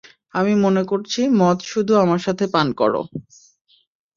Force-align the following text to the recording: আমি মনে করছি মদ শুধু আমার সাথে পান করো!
আমি 0.33 0.53
মনে 0.63 0.83
করছি 0.83 1.21
মদ 1.39 1.57
শুধু 1.71 1.93
আমার 2.03 2.19
সাথে 2.25 2.45
পান 2.53 2.67
করো! 2.73 3.01